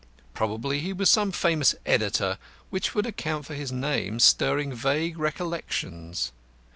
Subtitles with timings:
[0.33, 2.39] Probably he was some famous editor,
[2.71, 6.31] which would account for his name stirring vague recollections.